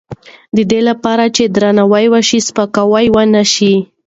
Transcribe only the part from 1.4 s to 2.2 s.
درناوی